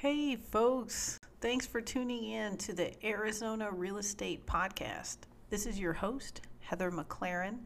[0.00, 1.18] Hey, folks.
[1.42, 5.18] Thanks for tuning in to the Arizona Real Estate Podcast.
[5.50, 7.58] This is your host, Heather McLaren,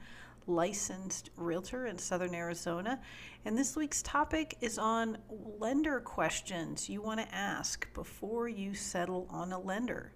[0.49, 3.01] licensed realtor in Southern Arizona.
[3.45, 9.29] And this week's topic is on lender questions you want to ask before you settle
[9.31, 10.11] on a lender.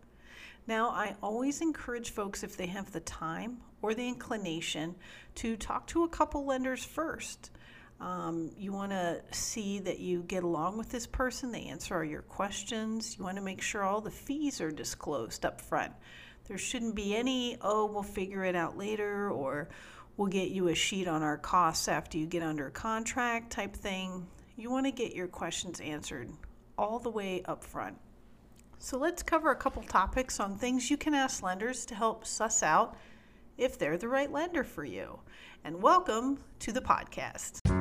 [0.66, 4.96] Now, I always encourage folks, if they have the time or the inclination,
[5.36, 7.52] to talk to a couple lenders first.
[8.00, 12.04] Um, you want to see that you get along with this person, they answer all
[12.04, 13.16] your questions.
[13.18, 15.92] You want to make sure all the fees are disclosed up front.
[16.46, 19.68] There shouldn't be any, oh, we'll figure it out later, or
[20.16, 24.26] we'll get you a sheet on our costs after you get under contract type thing.
[24.56, 26.30] You want to get your questions answered
[26.78, 27.98] all the way up front.
[28.78, 32.62] So let's cover a couple topics on things you can ask lenders to help suss
[32.62, 32.96] out
[33.56, 35.18] if they're the right lender for you.
[35.64, 37.77] And welcome to the podcast.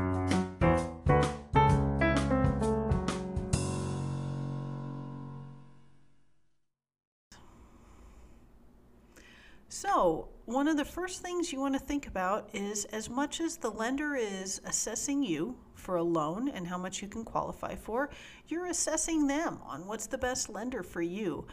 [10.68, 13.72] One of the first things you want to think about is as much as the
[13.72, 18.10] lender is assessing you for a loan and how much you can qualify for,
[18.50, 21.48] you're assessing them on what's the best lender for you.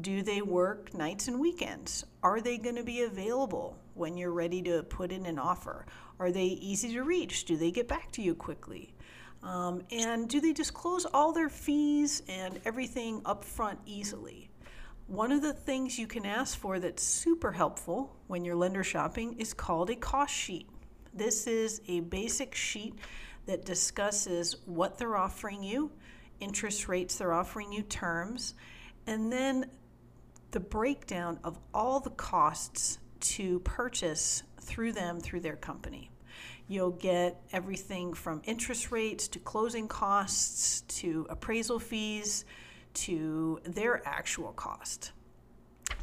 [0.00, 2.06] Do they work nights and weekends?
[2.22, 5.84] Are they going to be available when you're ready to put in an offer?
[6.18, 7.44] Are they easy to reach?
[7.44, 8.94] Do they get back to you quickly?
[9.42, 14.48] Um, and do they disclose all their fees and everything upfront easily?
[15.06, 19.38] One of the things you can ask for that's super helpful when you're lender shopping
[19.38, 20.66] is called a cost sheet.
[21.12, 22.94] This is a basic sheet
[23.44, 25.92] that discusses what they're offering you,
[26.40, 28.54] interest rates they're offering you, terms,
[29.06, 29.70] and then
[30.52, 36.10] the breakdown of all the costs to purchase through them through their company.
[36.66, 42.46] You'll get everything from interest rates to closing costs to appraisal fees
[42.94, 45.12] to their actual cost.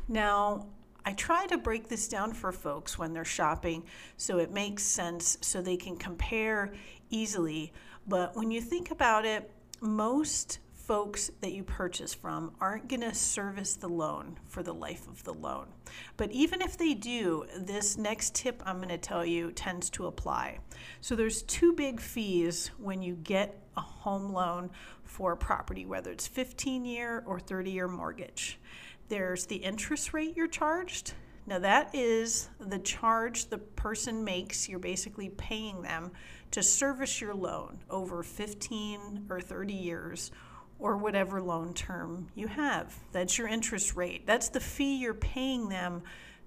[0.07, 0.67] Now,
[1.05, 3.83] I try to break this down for folks when they're shopping
[4.17, 6.73] so it makes sense so they can compare
[7.09, 7.73] easily.
[8.07, 10.59] But when you think about it, most
[10.91, 15.23] folks that you purchase from aren't going to service the loan for the life of
[15.23, 15.65] the loan.
[16.17, 20.07] But even if they do, this next tip I'm going to tell you tends to
[20.07, 20.59] apply.
[20.99, 24.69] So there's two big fees when you get a home loan
[25.05, 28.59] for a property, whether it's 15 year or 30 year mortgage.
[29.07, 31.13] There's the interest rate you're charged.
[31.47, 34.67] Now, that is the charge the person makes.
[34.67, 36.11] You're basically paying them
[36.51, 40.31] to service your loan over 15 or 30 years
[40.81, 42.93] or whatever loan term you have.
[43.11, 44.25] That's your interest rate.
[44.25, 46.01] That's the fee you're paying them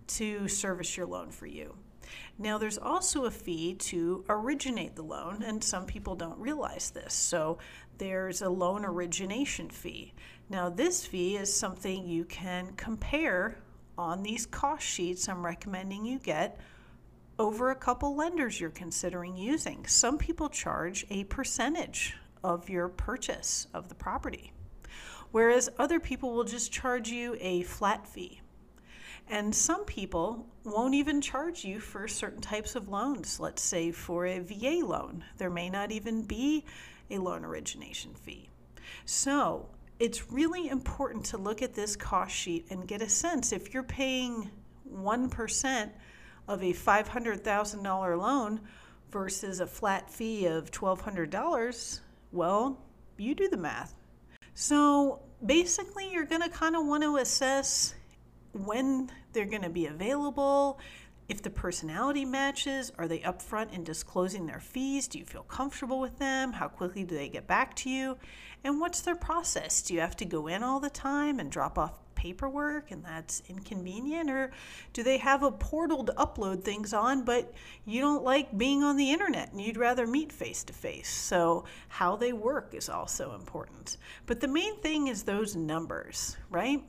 [0.09, 1.75] to service your loan for you.
[2.39, 7.15] Now, there's also a fee to originate the loan, and some people don't realize this.
[7.15, 7.59] So,
[7.97, 10.13] there's a loan origination fee.
[10.51, 13.59] Now, this fee is something you can compare
[13.97, 16.59] on these cost sheets I'm recommending you get
[17.39, 19.87] over a couple lenders you're considering using.
[19.87, 24.53] Some people charge a percentage of your purchase of the property.
[25.33, 28.41] Whereas other people will just charge you a flat fee.
[29.27, 33.41] And some people won't even charge you for certain types of loans.
[33.41, 36.65] Let's say for a VA loan, there may not even be
[37.11, 38.51] a loan origination fee.
[39.07, 43.73] So it's really important to look at this cost sheet and get a sense if
[43.73, 44.51] you're paying
[44.93, 45.91] 1%
[46.47, 48.61] of a $500,000 loan
[49.11, 52.01] versus a flat fee of $1,200,
[52.35, 52.79] well,
[53.17, 53.95] you do the math.
[54.55, 57.95] So basically, you're going to kind of want to assess
[58.53, 60.79] when they're going to be available,
[61.29, 65.09] if the personality matches, are they upfront in disclosing their fees?
[65.09, 66.53] Do you feel comfortable with them?
[66.53, 68.19] How quickly do they get back to you?
[68.63, 69.81] And what's their process?
[69.83, 73.43] Do you have to go in all the time and drop off paperwork and that's
[73.51, 74.31] inconvenient?
[74.31, 74.51] Or
[74.95, 77.53] do they have a portal to upload things on, but
[77.85, 81.11] you don't like being on the internet and you'd rather meet face to face?
[81.11, 83.99] So, how they work is also important.
[84.25, 86.83] But the main thing is those numbers, right?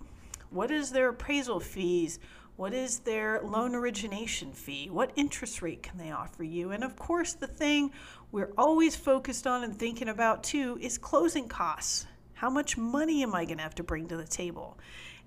[0.52, 2.18] What is their appraisal fees?
[2.56, 4.90] What is their loan origination fee?
[4.90, 6.72] What interest rate can they offer you?
[6.72, 7.92] And of course, the thing
[8.32, 12.06] we're always focused on and thinking about too is closing costs.
[12.36, 14.78] How much money am I going to have to bring to the table?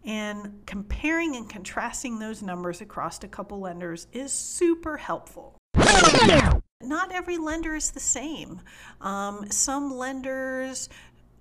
[0.09, 5.59] And comparing and contrasting those numbers across a couple lenders is super helpful.
[6.83, 8.63] Not every lender is the same.
[9.03, 10.89] Um, some lenders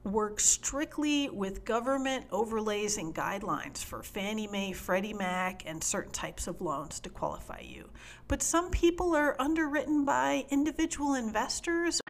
[0.04, 6.46] work strictly with government overlays and guidelines for Fannie Mae, Freddie Mac, and certain types
[6.46, 7.90] of loans to qualify you.
[8.28, 12.02] But some people are underwritten by individual investors.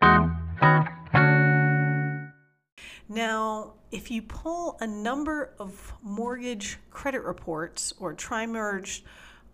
[3.09, 9.05] Now, if you pull a number of mortgage credit reports or tri-merged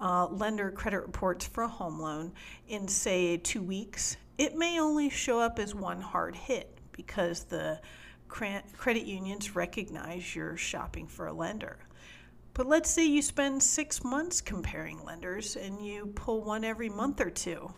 [0.02, 2.34] uh, lender credit reports for a home loan
[2.68, 7.80] in, say, two weeks, it may only show up as one hard hit because the
[8.28, 11.78] credit unions recognize you're shopping for a lender.
[12.56, 17.22] But let's say you spend six months comparing lenders and you pull one every month
[17.22, 17.72] or two.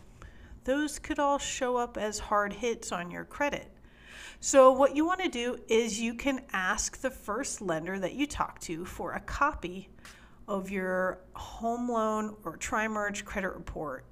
[0.64, 3.70] Those could all show up as hard hits on your credit.
[4.40, 8.26] So, what you want to do is you can ask the first lender that you
[8.26, 9.88] talk to for a copy
[10.46, 14.04] of your home loan or tri merge credit report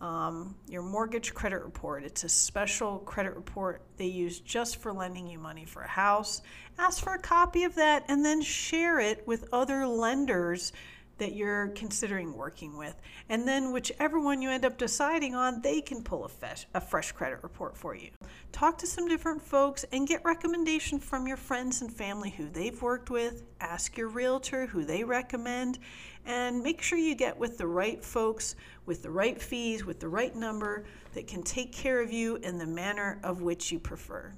[0.00, 2.04] um, your mortgage credit report.
[2.04, 6.40] It's a special credit report they use just for lending you money for a house.
[6.78, 10.72] Ask for a copy of that and then share it with other lenders
[11.20, 13.00] that you're considering working with.
[13.28, 16.80] And then, whichever one you end up deciding on, they can pull a fresh, a
[16.80, 18.10] fresh credit report for you.
[18.50, 22.80] Talk to some different folks and get recommendation from your friends and family who they've
[22.82, 23.44] worked with.
[23.60, 25.78] Ask your realtor who they recommend.
[26.26, 28.56] And make sure you get with the right folks,
[28.86, 30.84] with the right fees, with the right number
[31.14, 34.32] that can take care of you in the manner of which you prefer.